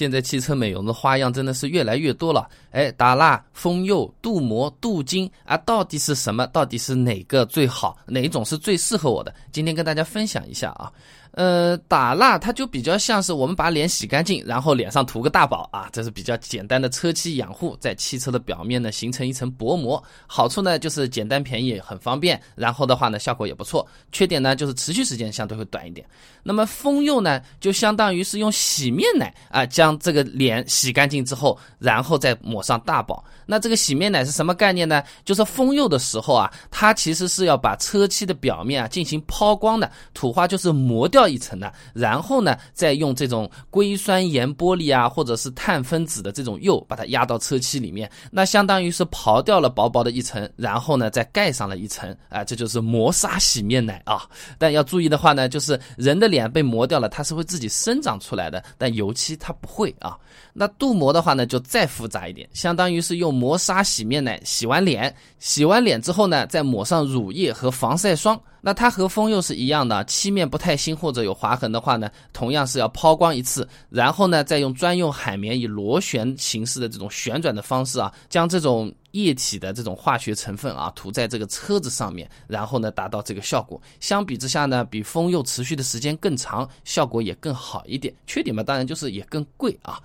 [0.00, 2.48] 现在汽车美容的花样真的是越来越多了。
[2.70, 6.46] 哎，打蜡、封釉、镀膜、镀金啊，到底是什么？
[6.46, 7.98] 到底是哪个最好？
[8.06, 9.34] 哪一种是最适合我的？
[9.52, 10.90] 今天跟大家分享一下啊。
[11.32, 20.02] 呃，打蜡它就比较像是我们把脸洗干净，然后脸上涂个大宝啊，这是比较简单的车漆养护，在汽车的表面呢形成一层薄膜。
[20.26, 23.86] 好处呢就是简单便宜，很方便，然后的话呢效果也不错。
[24.10, 26.04] 缺点呢就是持续时间相对会短一点。
[26.42, 33.24] 那么封釉呢，就相当于是用洗面奶啊将这个脸洗干净之后，然后再抹上大宝。
[33.46, 35.00] 那这个洗面奶是什么概念呢？
[35.24, 41.19] 就是封釉的时候啊，它其实是要把车漆的表面啊进行抛光的，土话就是磨掉。
[41.20, 54.22] 掉一层的，然后呢，再用这种硅酸盐玻璃啊，或者是碳分子的这种釉，把它压到车漆里面，那相当于是刨掉了薄薄的一层，然后呢，再盖上了一层，啊，这就是磨砂洗面奶啊。
[54.56, 60.16] 但要注意的话呢，就是人的脸被磨掉了，它是会自己生长出来的，但油漆它不会啊。
[60.54, 68.40] 那镀膜的话呢，就再复杂一点，相当于是用磨砂洗面奶洗完脸，洗完脸之后呢，再抹上乳液和防晒霜。
[68.62, 83.80] 那它和风釉是一样的，漆面不太新或或者有划痕的话呢，同样是要抛光一次，然后呢，再用专用海绵以螺旋形式的这种旋转的方式啊，将这种液体的这种化学成分啊涂在这个车子上面，然后呢，达到这个效果。
[84.00, 88.12] 相比之下呢，比封釉持续的时间更长，效果也更好一点。
[88.26, 90.00] 缺点嘛，当然就是也更贵啊。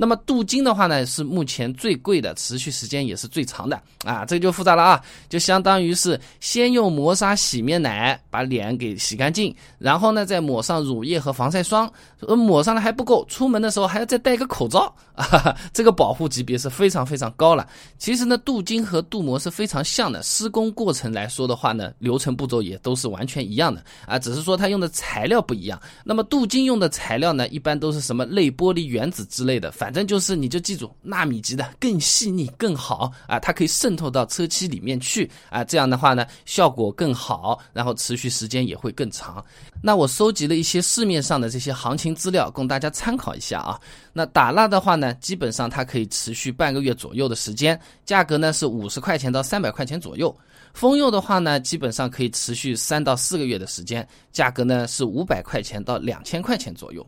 [0.00, 17.68] 那么镀金的话呢，是目前最贵的，持续时间也是最长的啊，这就复杂了啊，就相当于是先用磨砂洗面奶把脸给洗干净，然后呢再抹上乳液和防晒霜，抹上了还不够，出门的时候还要再戴个口罩啊，这个保护级别是非常非常高了。
[17.98, 25.78] 其实呢，镀金和镀膜是非常像的，施工过程来说的话呢，流程步骤也都是完全一样的啊，只是说它用的材料不一样。
[26.02, 29.92] 那么镀金用的材料呢，一般都是什么类玻璃原子之类的，反。
[29.92, 39.44] 正就是，你就记住纳米级的更细腻更好啊，它可以渗透到车漆里面去啊，这样的话呢效果更好，然后持续时间也会更长。
[39.80, 43.78] 那我收集了一些市面上的这些行情资料，供大家参考一下啊。
[44.12, 50.36] 那打蜡的话呢，基本上它可以持续半个月左右的时间，价格呢是五十块钱到三百块钱左右。
[50.74, 57.06] 封釉的话呢，基本上可以持续三到四个月的时间，价格呢是五百块钱到两千块钱左右。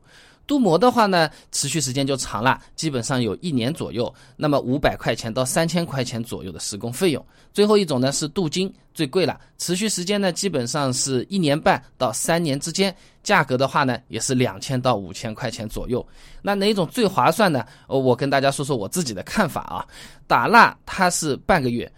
[0.50, 7.25] 镀膜的话呢，持续时间就长了，基本上有一年左右，那么五百块钱到三千块钱左右的施工费用。
[7.53, 16.05] 最后一种呢是镀金，最贵了，持续时间呢基本上是一年半到三年之间，价格的话呢也是两千到五千块钱左右。
[16.43, 17.65] 那哪种最划算呢？
[17.87, 19.87] 我跟大家说说我自己的看法啊，
[20.27, 21.88] 打蜡它是半个月，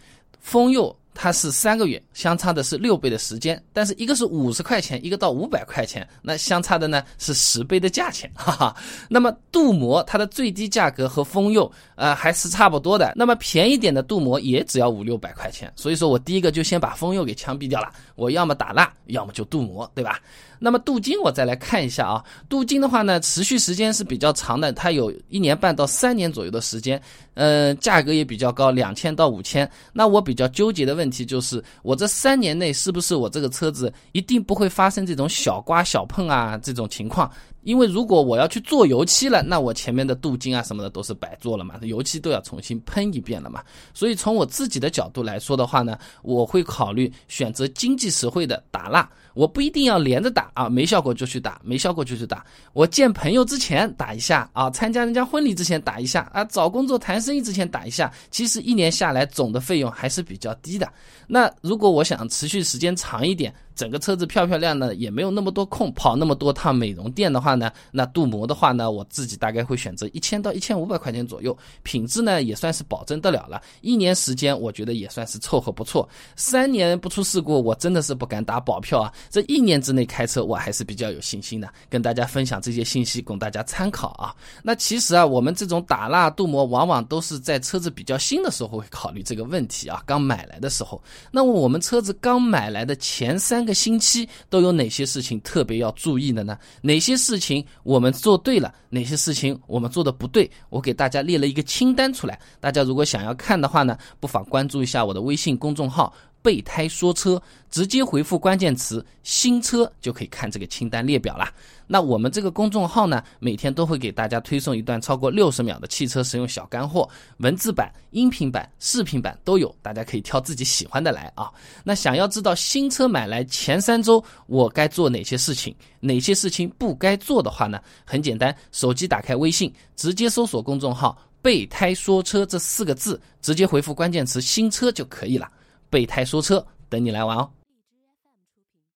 [0.40, 0.94] 封釉。
[1.14, 8.76] 它是三个月，相差的是六倍的时间，但是一个是五十块钱，一个到五百块钱，那相差的呢是十倍的价钱，哈哈。
[9.08, 20.18] 那么镀膜它的最低价格和封釉呃还是差不多的，那么便宜点的镀膜也只要五六百块钱，所以说我第一个就先把封釉给枪毙掉了，我要么打蜡，要么就镀膜，对吧？
[20.64, 27.02] 那么镀金我再来看一下啊，镀金的话呢，持续时间是比较长的，它有一年半到三年左右的时间，
[27.34, 29.68] 嗯，价格也比较高，两千到五千。
[29.92, 37.28] 那我比较纠结的问题就是，我这三年内是不是我这个车子一定不会发生这种小刮小碰啊这种情况？
[37.62, 43.62] 因为如果我要去做油漆了，那我前面的镀金啊什么的都是白做了嘛，油漆都要重新喷一遍了嘛。
[43.94, 49.08] 所以从我自己的角度来说的话呢，我会考虑选择经济实惠的打蜡。
[49.34, 52.44] 我不一定要连着打啊，没效果就去打，没效果就去打。
[52.74, 58.12] 我见朋友之前打一下啊，参加人家婚礼之前打一下啊，找工作谈生意之前打一下。
[58.30, 60.86] 其实一年下来总的费用还是比较低的。
[61.26, 63.54] 那如果我想持续时间长一点。
[63.74, 73.62] 整个车子漂漂亮的，也没有那么多空跑那么多趟美容店的话呢，那镀膜的话呢，我自己大概会选择一千到一千五百块钱左右，品质呢也算是保证得了了。
[73.80, 76.06] 一年时间，我觉得也算是凑合不错。
[76.36, 79.12] 三年不出事故，我真的是不敢打保票啊。
[79.30, 81.72] 这一年之内开车，我还是比较有信心的。
[81.88, 84.36] 跟大家分享这些信息，供大家参考啊。
[84.62, 90.02] 那其实啊，我们这种打蜡镀膜，往往都是在车子比较新的时候会考虑这个问题啊。
[90.04, 93.61] 刚买来的时候，那么我们车子刚买来的前三。
[93.62, 96.58] 三个星期都有哪些事情特别要注意的呢？
[96.80, 98.74] 哪些事情我们做对了？
[98.90, 100.50] 哪些事情我们做的不对？
[100.68, 102.36] 我给大家列了一个清单出来。
[102.58, 106.12] 大家如果想要看的话呢，不妨关注一下我的微信公众号。
[106.42, 107.40] 备胎说车，
[107.70, 111.50] 直接回复关键词“新车”就可以看这个清单列表啦。
[111.86, 117.08] 那我们这个公众号呢，每天都会给大家推送一段超过六十秒的汽车实用小干货，
[117.38, 121.50] 文字版、音频版、视频版都有，大家可以挑自己喜欢的来啊。
[121.84, 127.80] 那想要知道新车买来前三周我该做哪些事情，哪些事情不该做的话呢？
[128.04, 135.48] 很简单，手机打开微信，直接搜索公众号“备胎说车”这四个字，直接回复关键词“新车”就可以了。
[135.92, 137.50] 备胎说车，等你来玩哦。